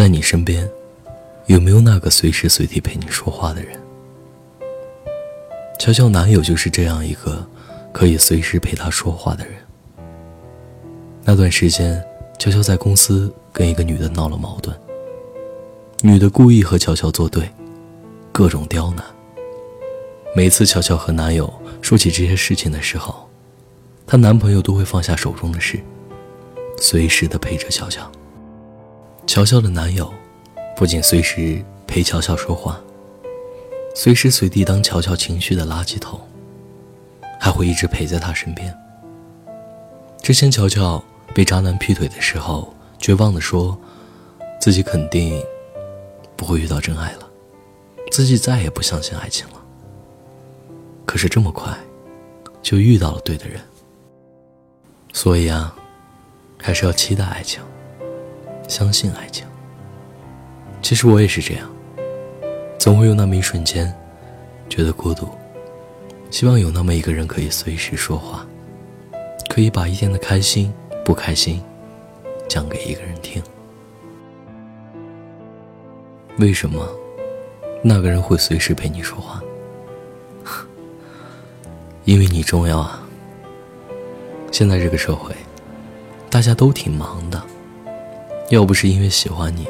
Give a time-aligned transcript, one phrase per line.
[0.00, 0.66] 在你身边，
[1.44, 3.78] 有没有那个随时随地陪你说话的人？
[5.78, 7.46] 乔乔男友就是这样一个
[7.92, 9.56] 可以随时陪她说话的人。
[11.22, 12.02] 那段时间，
[12.38, 14.74] 乔乔在公司跟一个女的闹了矛盾，
[16.00, 17.50] 女的故意和乔乔作对，
[18.32, 19.04] 各种刁难。
[20.34, 23.28] 每次乔乔和男友说起这些事情的时候，
[24.06, 25.78] 她男朋友都会放下手中的事，
[26.78, 28.10] 随时的陪着乔乔。
[29.30, 30.12] 乔乔的男友
[30.74, 32.80] 不仅随时陪乔乔说话，
[33.94, 36.18] 随时随地当乔乔情绪的垃圾桶，
[37.38, 38.76] 还会一直陪在她身边。
[40.20, 41.00] 之前乔乔
[41.32, 43.78] 被渣男劈腿的时候，绝望的说，
[44.60, 45.40] 自己肯定
[46.34, 47.30] 不会遇到真爱了，
[48.10, 49.62] 自己再也不相信爱情了。
[51.06, 51.72] 可是这么快，
[52.62, 53.60] 就遇到了对的人。
[55.12, 55.72] 所以啊，
[56.60, 57.62] 还是要期待爱情，
[58.70, 59.44] 相信爱情。
[60.80, 61.68] 其实我也是这样，
[62.78, 63.92] 总会有那么一瞬间，
[64.68, 65.28] 觉得孤独，
[66.30, 68.46] 希望有那么一个人可以随时说话，
[69.48, 70.72] 可以把一天的开心、
[71.04, 71.60] 不开心，
[72.48, 73.42] 讲给一个人听。
[76.38, 76.88] 为什么
[77.82, 79.42] 那个人会随时陪你说话？
[82.06, 83.02] 因为你重要啊！
[84.52, 85.34] 现在这个社会，
[86.30, 87.42] 大家都挺忙的，
[88.50, 89.64] 要不是因为喜欢你，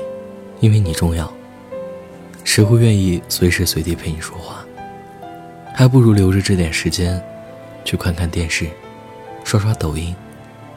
[0.60, 1.30] 因为你重要，
[2.44, 4.64] 谁会愿意随时随地陪你说话？
[5.74, 7.22] 还不如留着这点时间，
[7.84, 8.66] 去看看电视，
[9.44, 10.16] 刷刷抖音，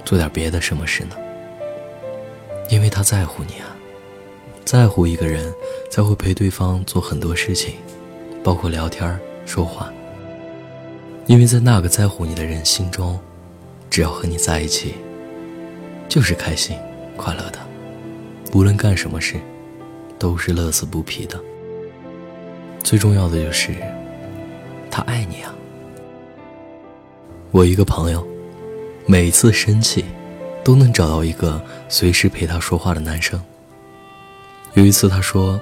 [0.03, 1.15] 做点别的什么事呢？
[2.69, 3.73] 因为他在乎你啊，
[4.65, 5.53] 在乎一个人，
[5.89, 7.75] 才会陪对方做很多事情，
[8.43, 9.89] 包括聊天说话。
[11.25, 13.17] 因为在那个在乎你的人心中，
[13.89, 14.95] 只要和你在一起，
[16.09, 16.77] 就是开心、
[17.15, 17.59] 快乐的。
[18.53, 19.35] 无论干什么事，
[20.19, 21.39] 都是乐此不疲的。
[22.83, 23.75] 最重要的就是，
[24.91, 25.51] 他爱你啊。
[27.49, 28.25] 我一个朋友，
[29.07, 30.05] 每次生气，
[30.63, 31.59] 都能找到一个
[31.89, 33.41] 随时陪他说话的男生。
[34.75, 35.59] 有一次他说，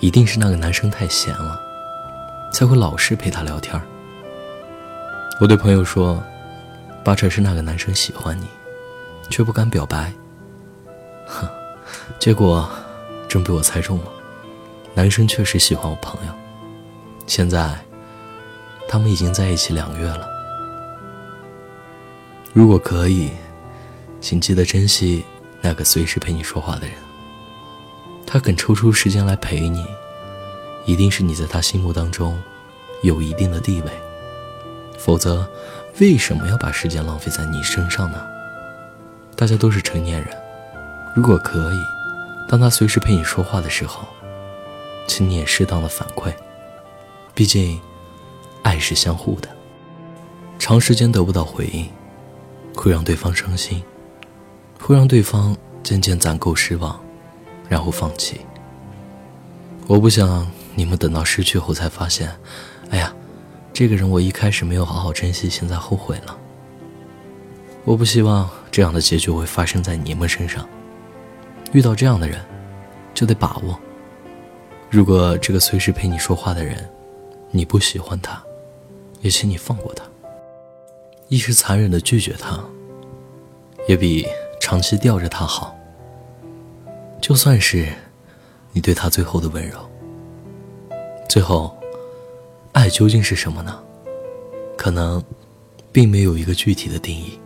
[0.00, 1.60] 一定是那个男生太闲了，
[2.50, 3.78] 才会老是陪他聊天。
[5.38, 6.22] 我对朋友说
[7.04, 8.46] ：“八成是那个男生喜欢你，
[9.28, 10.10] 却不敢表白。”
[11.28, 11.46] 哼，
[12.18, 12.68] 结果
[13.28, 14.04] 真被我猜中了，
[14.94, 16.32] 男生确实喜欢我朋友。
[17.26, 17.78] 现在，
[18.88, 20.28] 他们已经在一起两个月了。
[22.52, 23.30] 如果可以，
[24.20, 25.24] 请记得珍惜
[25.60, 26.96] 那个随时陪你说话的人。
[28.26, 29.86] 他肯抽出时间来陪你，
[30.84, 32.40] 一定是你在他心目当中
[33.02, 33.90] 有一定的地位。
[34.98, 35.46] 否则，
[36.00, 38.22] 为什么要把时间浪费在你身上呢？
[39.36, 40.28] 大家都是成年人，
[41.14, 41.78] 如果可以，
[42.48, 44.06] 当他随时陪你说话的时候，
[45.06, 46.32] 请你也适当的反馈。
[47.34, 47.80] 毕竟，
[48.62, 49.48] 爱是相互的，
[50.58, 51.88] 长时间得不到回应，
[52.74, 53.82] 会让对方伤心，
[54.80, 56.98] 会让对方渐渐攒够失望，
[57.68, 58.40] 然后放弃。
[59.86, 62.34] 我不想你们等到失去后才发现，
[62.90, 63.12] 哎呀。
[63.74, 66.36] 这个人我一开始没有好好珍惜，现在后悔了。
[67.86, 70.68] 我不希望这样的结局会发生在你们身上。
[71.72, 72.40] 遇到这样的人，
[73.14, 73.78] 就得把握。
[74.90, 76.88] 如果这个随时陪你说话的人，
[77.50, 78.42] 你不喜欢他，
[79.20, 80.04] 也请你放过他。
[81.28, 82.62] 一时残忍的拒绝他，
[83.88, 84.26] 也比
[84.60, 85.74] 长期吊着他好。
[87.20, 87.88] 就算是
[88.72, 89.78] 你对他最后的温柔，
[91.28, 91.76] 最后。
[92.72, 93.78] 爱究竟是什么呢？
[94.78, 95.22] 可能，
[95.92, 97.38] 并没有一个具体的定义。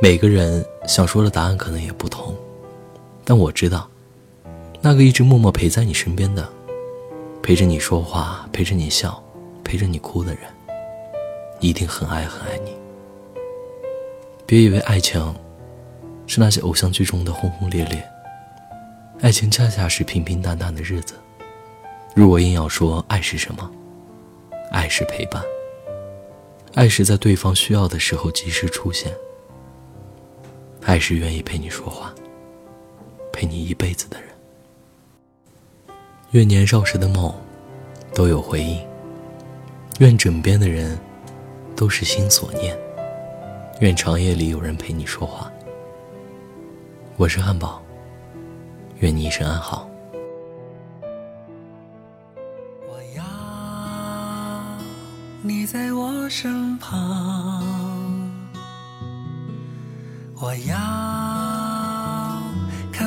[0.00, 2.32] 每个人想说的答案可能也不同，
[3.28, 3.90] 但我知道，
[4.80, 6.48] 那个一直默默陪在你身边的，
[7.42, 9.20] 陪着你说话，陪着你笑，
[9.64, 10.42] 陪着你哭的人，
[11.58, 12.70] 一定很爱很爱你。
[14.46, 15.34] 别以为爱情，
[16.28, 18.00] 是那些偶像剧中的轰轰烈烈，
[19.20, 21.14] 爱情恰恰是平平淡淡的日子。
[22.14, 23.68] 如果硬要说爱是什么，
[24.70, 25.42] 爱是陪伴，
[26.74, 29.12] 爱是在对方需要的时候及时出现，
[30.84, 32.14] 爱是愿意陪你说话，
[33.36, 34.30] 陪你一辈子的人。
[36.30, 37.30] 愿年少时的梦
[38.14, 38.82] 都有回应，
[39.98, 40.98] 愿枕边的人
[41.76, 42.74] 都是心所念，
[43.80, 45.52] 愿长夜里有人陪你说话。
[47.18, 47.82] 我是汉堡，
[49.00, 49.86] 愿你一生安好。
[52.88, 53.22] 我要
[55.42, 57.62] 你在我身旁，
[60.40, 61.25] 我要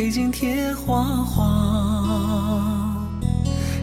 [0.00, 3.06] 对镜贴花黄。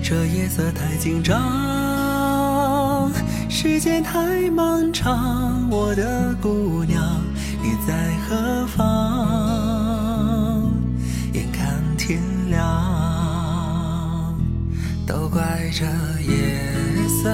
[0.02, 3.12] 这夜色太紧张，
[3.48, 7.22] 时间太漫长，我的姑娘
[7.62, 10.74] 你在何方？
[11.34, 14.36] 眼看天亮，
[15.06, 15.86] 都怪这
[16.24, 16.64] 夜
[17.22, 17.30] 色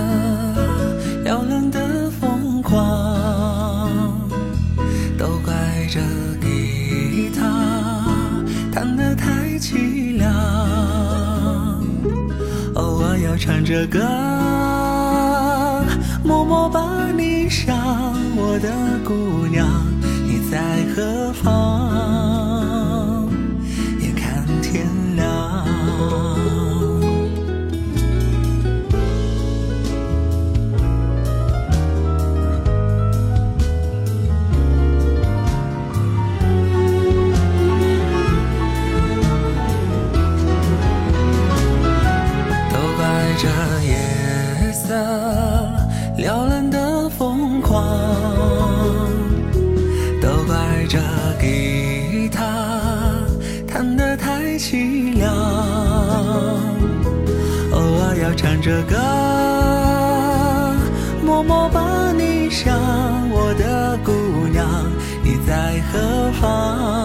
[13.38, 14.00] 唱着歌，
[16.24, 17.76] 默默把你想，
[18.36, 18.70] 我的
[19.04, 19.68] 姑娘，
[20.26, 22.43] 你在何方？
[44.86, 44.94] 色
[46.18, 47.82] 撩人的疯狂，
[50.22, 51.00] 都怪这
[51.40, 52.44] 吉他
[53.66, 55.34] 弹得太凄凉，
[57.72, 58.98] 偶尔要唱着歌，
[61.26, 62.78] 默默把你想，
[63.32, 64.12] 我的姑
[64.52, 64.68] 娘，
[65.24, 67.03] 你在何方？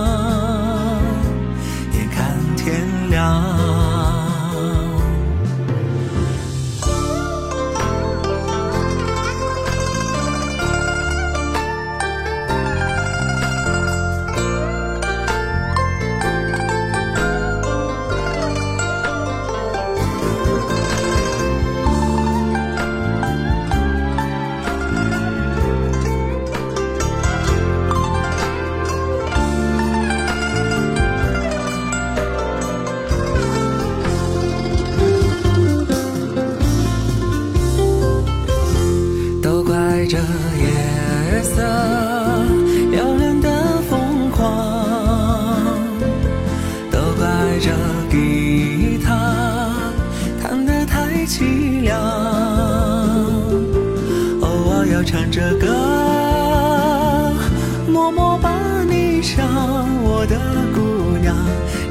[60.28, 60.36] 的
[60.74, 61.34] 姑娘，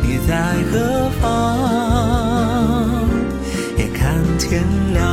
[0.02, 1.26] 你在何方？
[3.78, 4.64] 眼看天
[4.94, 5.04] 亮。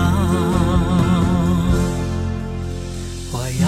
[3.32, 3.66] 我要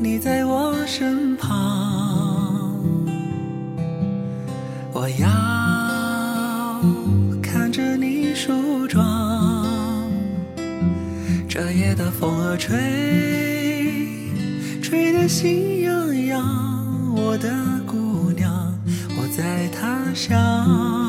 [0.00, 2.72] 你在我身旁，
[4.92, 5.28] 我要
[7.42, 9.04] 看着你梳妆。
[11.48, 12.76] 这夜的风儿吹，
[14.82, 15.83] 吹得心痒。
[17.38, 17.50] 的
[17.86, 18.72] 姑娘，
[19.16, 21.03] 我在他乡